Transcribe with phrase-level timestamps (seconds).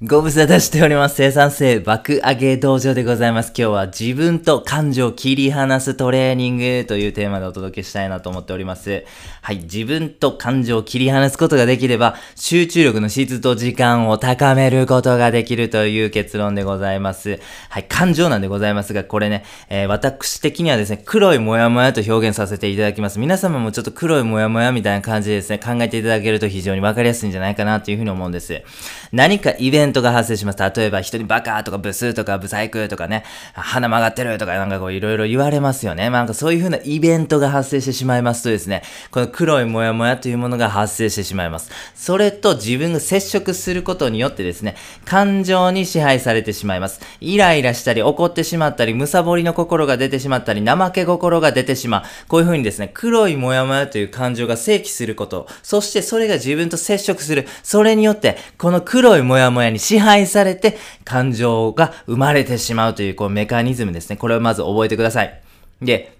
[0.00, 1.16] ご無沙汰しております。
[1.16, 3.48] 生産性爆上げ道場でございます。
[3.48, 9.04] 今日は自分と感情を切り離すトレーニングというテーマでお届けしたいなと思っております。
[9.42, 9.56] はい。
[9.56, 17.40] 自分と感情を切り離すことができれば、集中力の質と時間を高めることができるという結論でございます。
[17.68, 17.84] はい。
[17.88, 23.18] 感情なんでございますが、これね、えー、私的にはですね、黒いモヤモヤと表現させていただきます。
[23.18, 28.62] 皆様もちょっと黒いモヤモヤみたいな感じでですね、考えていただけると非常にわかりやすいんじゃないかなというふうに思うんです。
[29.10, 30.58] 何かイベントントが発生します。
[30.58, 33.24] 例えば人にバカとかブスとかブサイクとかね、
[33.54, 36.10] 鼻曲がってるとかなんかこういろいろ言われますよね。
[36.10, 41.70] まあなんかそういう風なイベントが発生してしまいますとですね、この黒いモヤモヤというものが発生してしまいます。
[41.94, 47.00] それと自分が接触することによってですね、感情に支配されてしまいます。
[47.20, 52.02] イライラしたり怒ってしまったり、むさぼりの心が出てしまったり、怠け心が出てしまう。
[52.28, 57.46] こういう風にですね、黒いモヤモヤという感情が正規すること、そしてそれが自分と接触する。
[57.62, 64.16] それによって、この黒いモヤモヤにに支配されて感情が生まれてしまうというこうメカニズムですね。
[64.16, 65.40] これをまず覚えてください。
[65.80, 66.17] で、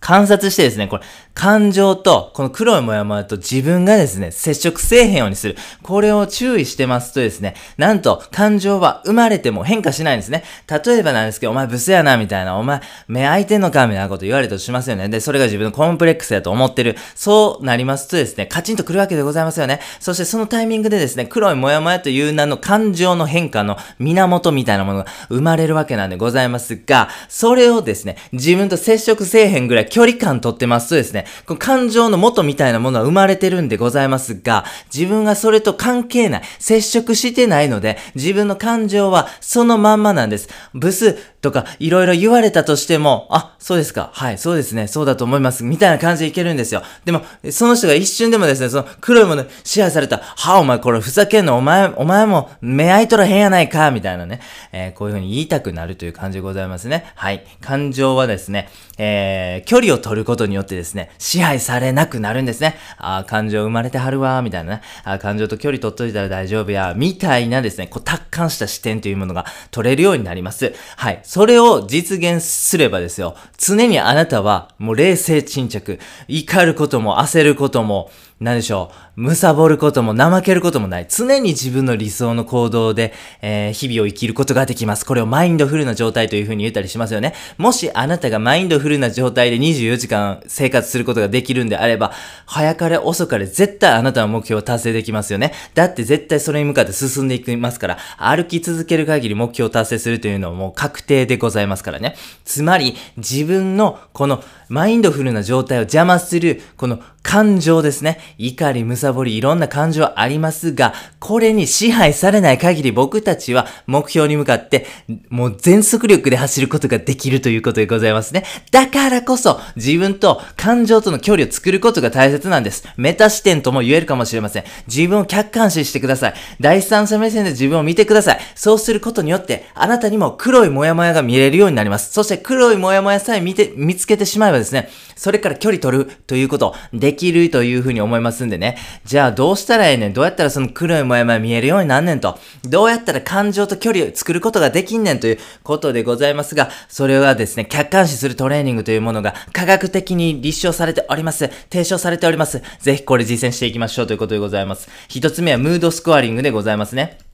[0.00, 1.02] 観察してですね、これ、
[1.34, 5.56] 感情と、この黒いモヤモヤと自分がですね、接触せえへんようにする。
[5.82, 10.44] これを注意してますとですね、なんと、感情は生まれても変化しないんですね。
[10.68, 15.08] 例えばなんですけど、お前ブスやな、みたいな、お前、目開いてんのか、みたいなこと言われたとしますよね。
[15.08, 16.96] で、それが自分のコンプレックスやと思ってる。
[17.14, 19.80] そうなりますとですね、カチンと来るわけでございますよね。
[20.00, 40.48] そしてそのタイミングでですね、黒いモヤモヤという名の感情の変化の源みたいなものが生まれるわけなんでございますが、それをですね、自分と接触せえへんぐらい距離感とってますとですね、この感情の元みたいなものは生まれてるんでございますが、自分がそれと関係ない、接触してないので、自分の感情はそのまんまなんです。
[40.72, 46.82] ブスとかいろいろ言われたとしても、あ、そうですか、はい、そうですね、そうだと思います、みたいな感じでいけるんですよ。
[47.04, 54.40] でも、その人が一瞬でもですね、その黒いもの支配された、はあ、お前これふざけんの、お前、お前も目開いとらへんやないか、みたいなね、
[54.72, 57.12] えー、こういうふうに言いたくなるという感じでございますね。
[57.14, 57.44] はい。
[57.60, 62.76] 感情はですね、えー、距離を取ることによってですね、支配されなくなるんですね。
[62.98, 64.82] あ感情生まれてはるわ、みたいなね。
[65.04, 70.74] あ感情と距離取っといたら大丈夫や、みたいなですね、こう達観した視点というものが取れるようになります。
[70.96, 71.20] はい。
[71.30, 78.10] それを実現すればですよ、常にあなたはもう冷静沈着、怒ることも焦ることも、
[78.40, 81.06] 何でしょう、むさぼることも怠けることもない。
[81.10, 83.12] 常に自分の理想の行動で、
[83.42, 85.04] えー、日々を生きることができます。
[85.04, 87.34] これをマインドフルな状態という風に言ったりしますよね。
[87.58, 92.12] もしあなたがマインドフルな状態で24時間生活することができるんであれば、
[92.46, 95.52] 早かれ遅かれ絶対あなたの目標を達成できますよね。
[95.74, 102.16] だって絶対それに向かって進んでいきますから、歩き続ける限り目標を達成するというのはもう確定でございますからね。
[102.46, 108.18] つまり、自分のこのマインドフルな状態を邪魔する、この感情ですね。
[108.38, 114.86] 怒り、むさぼり、いろんな感情ありますが、これに支配されない限り僕たちは目標に向かって、
[115.28, 118.44] もう全速力で走ることができるということでございますね。
[118.70, 122.84] だからこそ、自分と感情との距離を作ることが大切なんです。
[122.96, 124.64] メタ視点とも言えるかもしれません。
[124.86, 126.34] 自分を客観視してください。
[126.58, 128.40] 第三者目線で自分を見てください。
[128.54, 132.12] そうすることによって、あなたにも黒いモヤモヤが見れるようになります。
[132.12, 138.78] そして黒いモヤモヤさえ見て、見つけてしまえばですね、それから距離取るということ、でできるというふうに思いますんでね。
[139.04, 140.12] じゃあどうしたらええねん？
[140.12, 142.38] どうやったらその黒いもやもや見えるようになんねんと。
[142.64, 151.50] どうやったら感情と距離を作ることができんねんということでございますが、それはですね、客観視するトレーニングというものが科学的に立証されております。
[151.70, 152.62] 提唱されております。
[152.80, 154.88] ぜひこれ実践していきましょうということでございます。
[155.08, 157.29] 一つ目はムードスコアリングでございますね。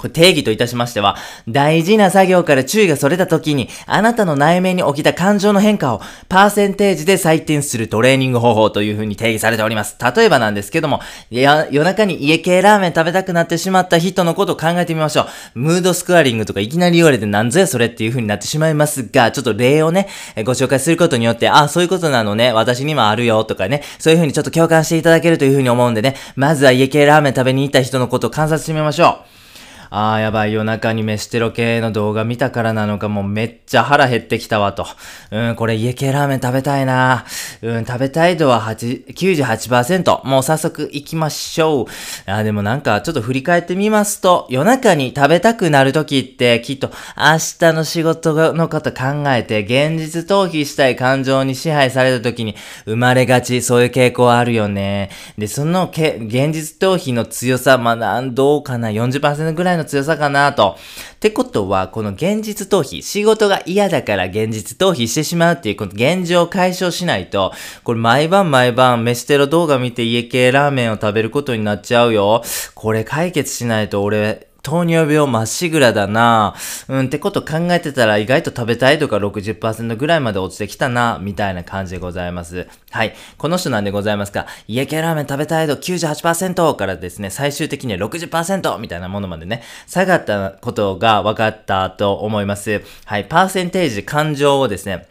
[0.00, 1.16] これ定義といたしましては、
[1.46, 9.96] 大事な作業から注意がそれた時に、あなたの内面に起きた感情の変化を、パーセンテージで採点するトレーニング方法という風に定義されております。
[10.16, 11.00] 例えばなんですけども、
[11.30, 15.58] 夜中に家系ラーメン食べたくなってしまった人のことを考えてみましょう。
[15.58, 20.08] ムードスクワリングとかいきなり言われてなんぞやそれっていう風になってしまいますが、ちょっと例をね、
[20.44, 29.39] ご紹介することによって、あ、そういうことなのね、私にもあるよとかね、そういう風にちょっと共感していただけるという風に思うんでね、まずは家系ラーメン食べに行った人のことを観察してみましょう。
[29.90, 34.86] ああ、やばい、夜中に飯テロ系の動画見たからなのかもうめっちゃ腹減ってきたわと。
[35.32, 37.24] うん、これ家系ラーメン食べたいな。
[37.60, 40.24] うん、食べたい度は8 98%。
[40.26, 42.30] もう早速行きましょう。
[42.30, 52.54] あでもなんかちょっと振り返ってみますと、夜中に食べたくなる時ってきっと明日の仕事のこと考えて現実逃避したい感情に支配された時に
[52.84, 55.10] 生まれがち、そういう傾向あるよね。
[55.36, 60.76] で、そのけ現実逃避の強さ、まあ、どうかな、40%ぐらいのの強さかなと。
[61.14, 67.52] ってことは、この現実逃避、仕事が嫌だから現実逃避してしまうっていう、この現状を解消しないと、
[67.84, 72.42] これ毎晩毎晩飯テロ動画見て家系ラーメンを食べることになっちゃうよ。
[72.74, 76.54] これ解決しないと俺、糖尿病まっしぐらだな
[76.88, 82.68] うんってこと考えてたら意外と食べたいとか60%ぐらいまで落ちてきたなみたいな感じでございます。
[82.90, 83.14] はい。
[83.38, 92.82] この人なんでございますか家系ラーメン食べたい度98%からですね、最終的には60%みたいなものまでね、下がったことが分かったと思います。
[93.04, 93.24] はい。
[93.24, 95.08] パーセンテージ、感情をですね、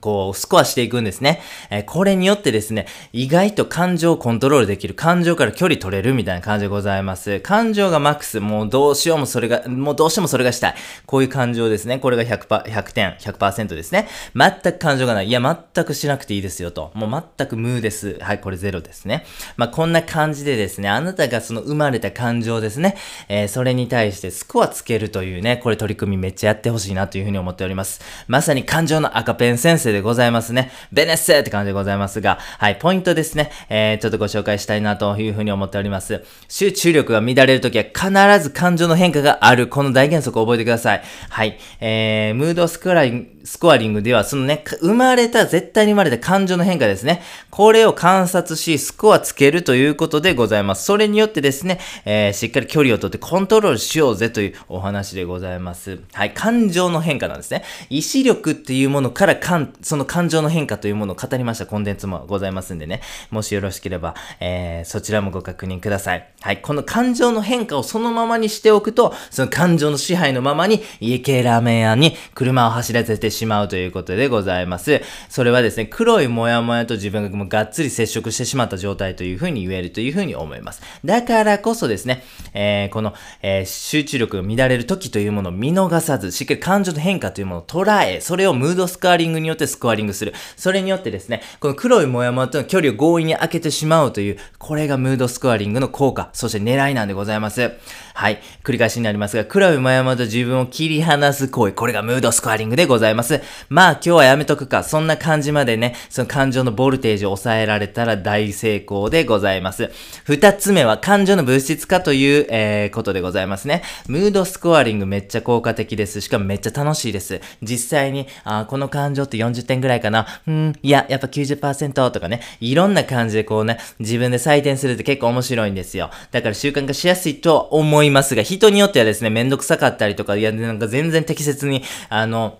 [0.00, 1.40] こう、スコアしていくんですね。
[1.70, 7.40] えー、これによってですね、意外と感情をコントロールできる、感情から距離取れるみたいな感じでございます。
[7.40, 10.74] 感情がマックス、もうどうしようもそれが、もうどうしてもそれがしたい。
[11.06, 11.98] こういう感情ですね。
[11.98, 14.08] これが100%、100点、100%ですね。
[14.34, 15.28] 全く感情がない。
[15.28, 15.40] いや、
[15.74, 16.90] 全くしなくていいですよと。
[16.94, 18.18] もう全く無です。
[18.20, 19.24] はい、これゼロですね。
[19.56, 22.96] まあ、こんな感じでですね、あなたがその生まれた感情ですね、
[23.28, 28.00] えー、それに対してスコアつけるというね、これ取り組みめっちゃやってほしいなというふうに思っております。
[28.26, 30.70] まさに感情の赤ペン先生でございますね。
[30.92, 33.50] ベネッセって感じでございますが、はい、ポイントですね。
[33.68, 36.24] えー、ちょっとご紹介したいなというふうに思っております。
[36.48, 39.68] 集中力が乱れるときは必ず感情の変化がある。
[39.68, 41.02] この大原則を覚えてください。
[41.30, 41.58] はい。
[41.80, 47.22] えー、ムードスクラインスコアリングでは、そのね、生まれた、絶対に生まれた感情の変化ですね。
[47.50, 50.84] これを観察し、スコアつけるということでございます。
[50.84, 56.00] それによってですね、えー、しっかり距離をとってコントロールしようぜというお話でございます。
[56.14, 57.64] はい、感情の変化なんですね。
[57.90, 59.36] 意志力っていうものから、
[59.82, 63.00] その感情の変化というものを語りましたコンテンツもございますんでね、
[63.30, 66.28] もしよろしければ、えー、そちらもご確認ください。
[66.40, 75.02] はい、この感情の変化をそのままにしておくと、その感情の支配のままに、家系ラーメン屋に車を走らせてしまうということでございます。
[75.28, 80.82] それはですね、黒いモヤモヤと自分がもうがっつり接触してしまった状態というふうに言えるというふうに思います。
[81.04, 90.34] だからこそですね、えー、この、えー、集中力が乱れる時というものを見逃さず、しっかり感情の変化というものを捉え、それをムードスコアリングによってスコアリングする。
[90.56, 97.72] それによってですね、この黒いモヤモヤとの距離を強引に開けてしまうという、これがムードスコアリングの効果、そして狙いなんでございます。
[98.16, 98.40] はい。
[98.62, 103.40] 繰り返しになりますが、黒いモヤモヤと自分を切り離す行為、これがムードスコアリングでございます。
[103.68, 109.90] まあ今日はやめとくか、そんな感じまでね、その感情のボルテージを抑えられたら大成功でございます。
[110.24, 113.82] 二つ目は感情の物質化という、えー、ことでございますね。
[114.06, 116.20] ムードスコアリングめっちゃ効果的です。
[116.20, 117.40] しかもめっちゃ楽しいです。
[117.62, 120.26] 実際に、あこの感情って40点ぐらいかな。
[120.46, 126.10] うん、いや、やっぱ90%とかね、いろんな感じでこうね、自分で採点するって結構面白いんですよ。
[126.30, 132.58] だから習慣化しやすいとは思いますが、人によってはですね、めんどくさかったりとか、いや、なんか全然適切に、あの、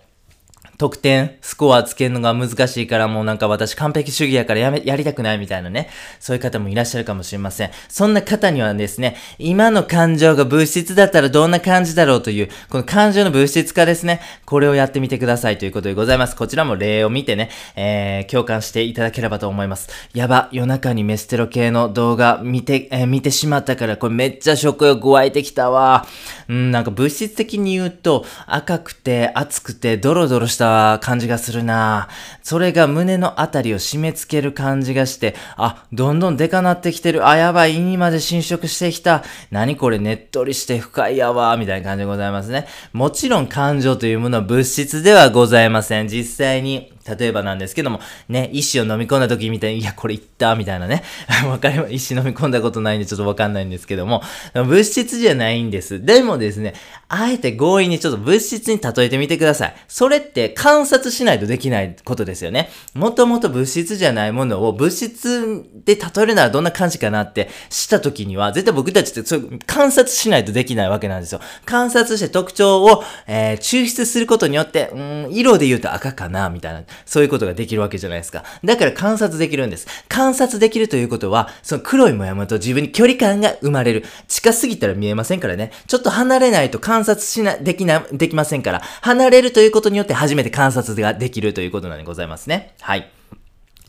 [0.77, 5.89] 得点、スコアつけるのが難しいからもうなんか私完璧主義やからやめ、やりたくないみたいなね。
[6.19, 7.71] そういう方もいらっしゃるかもしれません。
[7.87, 14.19] そんな方にはですね、今の感情が物質だったらどんな感じだろうという、この感情の物質化ですね。
[14.45, 16.35] これをやってみてくださいということでございます。
[16.35, 19.89] こちらも例を見てね、えー、共感していただければと思います。
[20.13, 26.05] やば、夜中にメステロ系の動画見て、えー、見てしまったから、これめっちゃ食欲湧いてきたわ。
[26.49, 32.09] うん、なんか物質的に言うと、赤くて、熱くて、ドロドロしたた感じがするな
[32.41, 37.27] それが胸のあたりを締め付ける感じがして、あ、どんどんデカなってきてる。
[37.27, 39.23] あ、やばい、胃にまで侵食してきた。
[39.49, 42.67] 何これ、ねっとりして深いやわ、みたいな感じでございますね。
[42.93, 46.07] もちろん感情というものは物質ではございません。
[46.07, 47.99] 実際に例えばなんですけども、
[48.29, 51.03] ね、石を飲み込んだ時みたいに、いや、これいったみたいなね。
[51.47, 51.93] わかります。
[51.93, 54.23] 石飲み込んだことないんでちょっとわかんないんですけども、
[54.53, 56.03] 物質じゃないんです。
[56.03, 56.73] でもですね、
[57.07, 59.75] あえて強引にちょっと物質に例えてみてください。
[59.87, 62.69] それって観察しないとできないことですよね。
[62.95, 71.41] もともと物質じゃないものを物質で例えるならどんな感じかなってした時には、絶対僕たちってそう観察しないとできないわけなんですよ。
[71.65, 76.83] 観察して特徴を、えー、抽出することによって、うん、色で言うと赤かな、みたいな。
[77.05, 78.43] そういうことができるわけじゃないですか。
[78.63, 79.87] だから観察できるんです。
[80.07, 84.05] 観察できるということは、その黒いもやもやと自分に距離感が生まれる。
[84.27, 85.71] 近すぎたら見えませんからね。
[85.87, 92.73] ちょっと離れないと観察しな、できな、できませんから、離れるということによって初めて観察ができるということなんでございますね。
[92.81, 93.09] はい。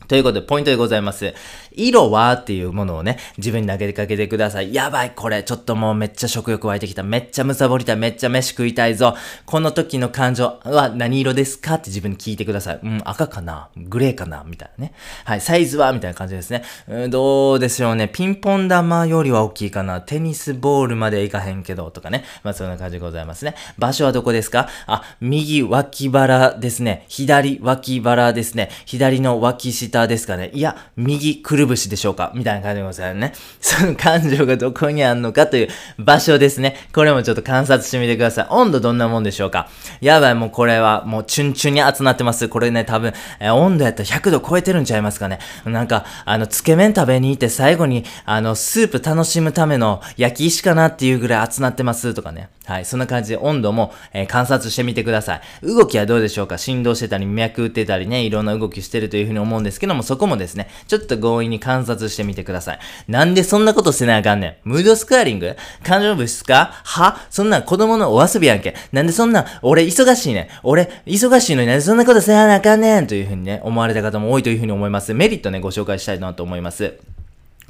[0.07, 1.33] ということで、ポイントでございます。
[1.71, 4.73] 色はっていうものをね、自分に投げかけてください。
[4.73, 7.03] やばい、これ、ちょっともうめっちゃ食欲湧いてきた。
[7.03, 7.97] めっちゃむさぼりたい。
[7.97, 9.15] めっちゃ飯食いたいぞ。
[9.45, 12.79] この時の感情は何色ですかって自分に聞いてください。
[12.81, 13.69] うん、赤かな？
[13.75, 14.43] グレーかな？
[14.45, 14.93] みたいなね。
[15.25, 15.91] はい、サイズは？
[15.93, 16.63] みたいな感じですね。
[16.87, 18.07] うん、どうでしょうね。
[18.07, 20.01] ピンポン玉よりは大きいかな。
[20.01, 22.23] テニスボールまでいかへんけど、とかね。
[22.43, 23.55] まあ、そんな感じでございますね。
[23.77, 24.69] 場所はどこですか？
[24.87, 27.05] あ、右脇腹ですね。
[27.07, 28.69] 左脇腹ですね。
[28.85, 33.33] 左の脇下ターですかねいや、右くるぶしでしょうかみたいな感じでございますね。
[33.59, 36.75] その感情がどこにあんのかという場所ですね。
[36.93, 38.47] これもちょっと観察してみてください。
[38.49, 39.69] 温度どんなもんでしょうか
[40.01, 42.47] やばい、もうこれはもうチュンチュンに熱なってます。
[42.47, 45.39] これね、多分、えー、温度やったら100度超えてるんちゃいますかね。
[45.65, 52.49] なんか、あの、つけ麺食べに行って最後に、あの、スープ楽しむための焼き石かなっていうぐらい熱なってますとかね。
[52.65, 52.85] はい。
[52.85, 55.41] そんな感じで温度も、えー、観察してみてください。
[55.63, 62.79] 動きはどうでしょうか振動してたり、脈打ってたりね、いろんな動きしてるというふうに思うんですけどのも、そこもですね、ちょっと強引に観察してみてください。
[63.07, 64.69] なんでそんなことせなあかんねん。
[64.69, 65.55] ムードスクアリング？
[65.83, 66.71] 感情物質か？
[66.83, 67.25] は？
[67.29, 68.75] そんな子供のお遊びやんけ。
[68.91, 70.47] なんでそんな、俺忙しいねん。
[70.63, 75.13] 俺、忙しいのになんでそんなことせなあかんねんというふうにね、思われた方も多いというふうに思います。
[75.13, 76.97] メリットね、ご紹介したいなと思います。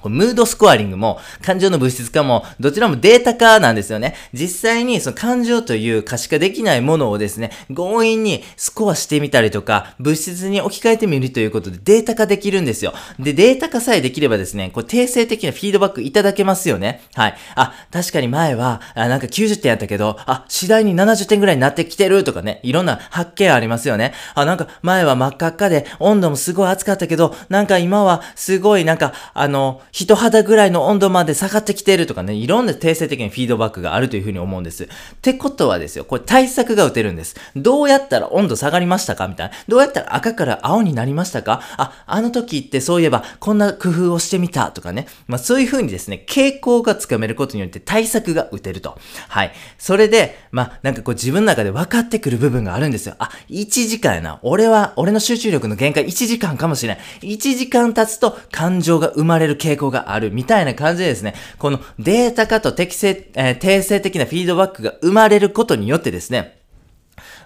[0.03, 4.15] ムードスコアリングも感情の物質化もどちらもデータ化なんですよね。
[4.33, 12.93] 実際にその感情という可視化できないものをですね、強引にスコアしてみたりとか、物質に置き換えてみるということでデータ化できるんですよ。
[13.19, 17.01] で、データ化さえできればですね、これ定性的なフィードバックいただけますよね。
[17.15, 17.35] はい。
[17.55, 24.13] あ、確かに前は、あなんか90点やったけど、あ、次第に70点ぐらいになってきてるとかね、いろんな発見ありますよね。
[24.35, 34.83] あ、なんか前は真っ赤っかで温度もすごい暑かったけど、なんか今はすごいなんか、あの、人肌ぐらいの温度まで下がってきているとかね、いろんな定性的なフィードバックがあるというふうに思うんです。
[34.83, 34.87] っ
[35.23, 37.35] てことはですよ、これ対策が打てるんです。
[37.55, 39.55] どうやったら温度下がりましたかみたいな。
[39.67, 41.63] どうやったら赤から青になりましたか？
[41.77, 45.07] あ、あの時ってそういえばこんな工夫をしてみたとかね。
[45.25, 48.99] まあそういうふうにですね、傾向がつかめることによって対策が打てると。
[49.29, 49.51] はい。
[49.79, 53.15] それで、まあなんかこう自分の中で分かってくる部分があるんですよ。
[53.17, 54.39] あ、1時間やな。
[54.43, 57.03] 俺は、俺の集中力の限界1時間かもしれない。
[57.33, 60.17] 1時間経つと感情が生まれる傾向があ。
[60.19, 66.59] るみたいな感じでですね、このデータ化と適正、えー、定性的なフィードバックが生まれることによってですね、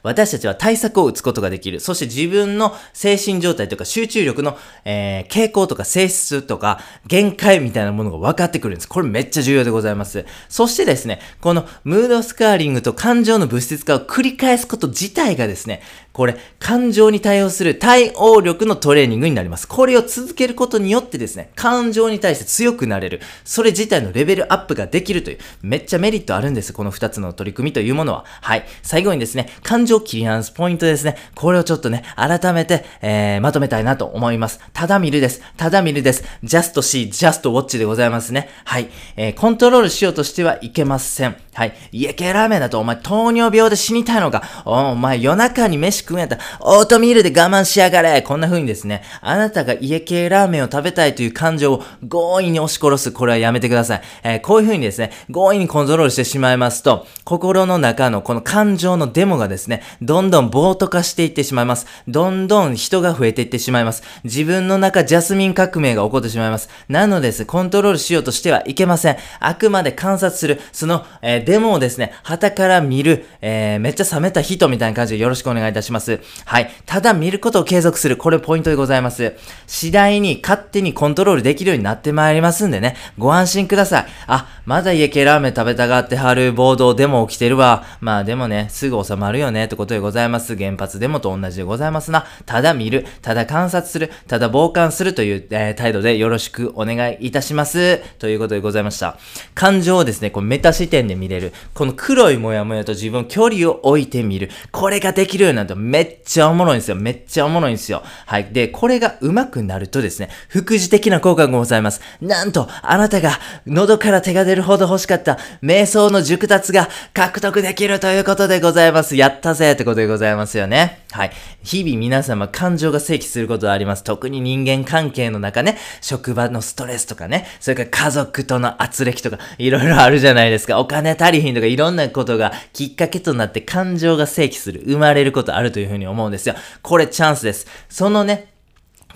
[0.03, 1.79] 私たちは対策を打つことができる。
[1.79, 8.87] そして自分の精神状態とか集中力の、えー、傾向とか性質とか限界みたいなものが分かってくるんです。
[8.87, 10.25] これめっちゃ重要でございます。
[10.49, 15.81] そしてですね、このムードスカーリングと感情の物質化を繰り返すこと自体がですね、
[16.13, 19.65] これ、感情に対応する対応力のトレーニングになります。
[19.67, 23.21] これを続けることによってですね、感情に対して強くなれる。
[23.45, 26.73] それ自体のレベルアップができるという、めっちゃメリットあるんです。
[26.73, 28.25] この2つの取り組みというものは。
[28.41, 28.65] はい。
[28.83, 31.17] 最後にですね、感情切り離すポイントですね。
[31.35, 34.61] これをちょっとね、改めて、えー、まとめたいなと思います。
[34.71, 35.41] ただ見るです。
[35.57, 36.23] ただ見るです。
[36.43, 38.49] just see, just watch でございますね。
[38.63, 38.89] はい。
[39.17, 41.35] えー、コントロールしようとしてはいけません。
[41.53, 41.73] はい。
[41.91, 53.11] 家系ラーメンだとお前糖尿病で死にたいのかお前夜中に飯食うんやったらオートミールで我慢しやがれこんな風にですね、あなたが家系ラーメンを食べたいという感情を強引に押し殺す。
[53.11, 54.01] これはやめてください。
[54.23, 61.85] えー、こういう風にですね、強引にコントロールしてしまいますと、心の中のこの感情のデモがですね、どんどん暴徒化していってしまいます。
[62.07, 64.03] どんどん人が増えていってしまいます。
[64.23, 66.69] 自分の中ジャスミン革命が起こってしまいます。
[66.89, 67.45] なのです。
[67.45, 69.17] コントロールしようとしてはいけません。
[69.39, 70.59] あくまで観察する。
[70.71, 76.19] その、えーデモをですね、旗から見る、えー、めっちゃ冷めた人みたいな感じでよろしくお願いいたします。
[76.45, 76.71] はい。
[76.85, 78.15] ただ見ることを継続する。
[78.15, 79.33] これポイントでございます。
[79.67, 84.05] 次第に勝手にコントロールできるようになってまいりますんでね、ご安心ください。
[84.27, 87.83] あ、まだ家系ラーメン食べたがってはる暴動デモ起きてるわ。
[87.99, 90.57] まあでもね、すぐ収まるよねってことでございます。
[90.57, 92.25] 原発デモと同じでございますな。
[92.45, 97.99] ただ見る、ただ観察する、ただ傍観するという、えー、態度でよろしくお願いいたします。
[98.19, 99.17] ということでございました。
[99.55, 101.53] 感情をですね、こうメタ視点で見れる。
[101.73, 104.49] この黒いもやもやと自分距離を置いてみる。
[104.73, 106.97] これができるようになるとめっちゃおもろいんですよ。
[106.97, 108.03] めっちゃおもろいんですよ。
[108.25, 108.49] はい。
[108.51, 112.01] で、これが上手くなるとですね、副次的な効果がございます。
[112.19, 119.15] なんと、あなたが喉から手が出るほど欲しかった瞑想の熟達が獲得できるということでございます。
[119.15, 121.03] やったぜってことでございますよね。
[121.11, 121.31] はい。
[121.63, 124.03] 日々皆様感情が正規することはあります。
[124.03, 130.79] 特に人間関係の中ね、職場のストレスとかね、それから家族との圧力とか、いろいろあるじゃないですか。
[130.79, 136.55] お金足りひんとかいろんなことがきっかけとなって感情が正規する、生まれることあるというふうに思うんですよ。
[136.81, 137.67] これチャンスです。
[137.89, 138.50] そのね、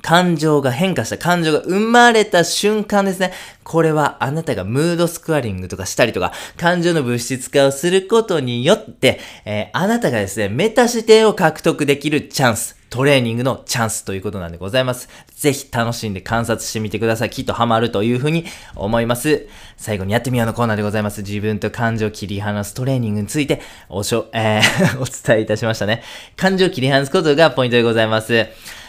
[0.05, 3.33] 感情が変化した、感情が生まれた瞬間ですね。
[3.63, 12.75] これはあなたがムードスクワリングとかしたりとか、感情の物質化をすることによって、えー、あなたがですね、メタ視点を獲得できるチャンス。
[12.91, 15.09] トレーニングのチャンスということなんでございます。
[15.35, 17.31] ぜひ楽しんで観察してみてください。
[17.31, 18.45] きっとハマるというふうに
[18.75, 19.47] 思います。
[19.75, 21.23] 最後にやってみようのコーナーでございます。
[21.23, 23.59] 自分と感情を切り離すトレーニングについて
[23.89, 26.03] おしょ、えー お伝えいたしましたね。
[26.37, 28.45] 感情を切り離すことがポイントでございます。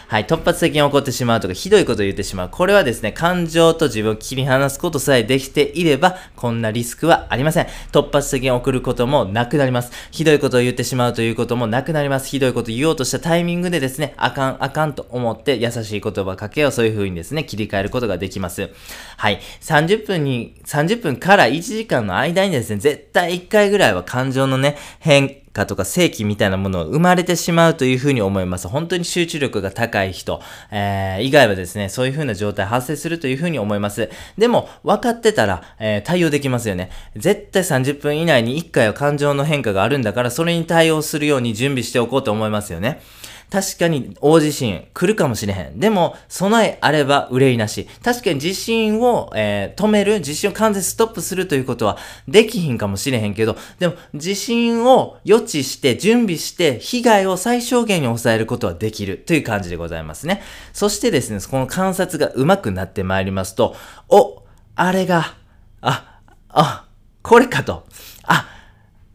[0.08, 2.48] はい、突発的に起こってしまうとか、ひどいことを言ってしまう。
[2.48, 7.66] これはですね、感情と自分を切り離すことさえできていれば、こんなリスクはありません。
[7.90, 9.90] 突発的に起こることもなくなります。
[10.12, 12.28] ひどいことを言ってしまうということもなくなります。
[12.28, 18.70] ひどいことを言おうとしたタイミングでですね、あかん、あかんと思って優しい言葉かけをそういう風にですね、切り替えることができます。
[19.16, 19.40] はい。
[19.60, 28.68] 30分に、30分から1時間の間にですね、絶対1回ぐらいは感情のね、変、かとか正規みたいなものを生まれてしまうというふうに思います。
[28.68, 34.10] 本当に集中力が高い人、えー、以外はですね、そういうふうな状態発生するというふうに思います。
[34.36, 36.90] でも、分かってたら、えー、対応できますよね。
[37.16, 43.00] 絶対30分以内に1回は感情の変化があるんだから、それに対応するように準備しておこうと思いますよね。
[43.50, 45.78] 確かに大地震来るかもしれへん。
[45.78, 47.86] でも、備えあれば憂いなし。
[48.02, 60.42] 確かに地震を、えー、止める、地震を完全ストップするということはできひんかもしれへんけど、でも地震を予知して準備して被害を最小限に抑えることはできるという感じでございますね。
[60.72, 63.76] そしてですね、この観察が上手くなってまいりますと、
[64.08, 64.42] お、
[64.74, 65.36] あれが、
[65.80, 66.86] あ、あ、
[67.22, 67.86] これかと。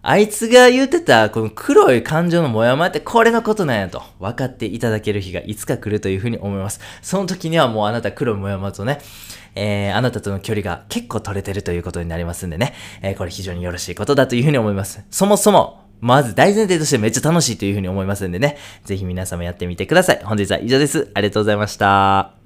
[0.03, 6.79] あ、いつが言うてた、この黒い感情のモヤモヤってこれのことなんやと分かっていただける日がいつか来るというふうに思います。
[7.01, 8.99] その時にはもうあなた黒いモヤモヤとね、
[9.53, 15.03] えー、あなたとの距離が結構取れてるということになりますんでね、えー、これ非常によろしいことだというふうに思います。
[15.11, 20.21] そもそも、まず大前提としてめっちゃ楽しいというふうに思いますんでね、ぜひ皆様やってみてください。
[20.23, 21.11] 本日は以上です。
[21.13, 22.40] ありがとうございました。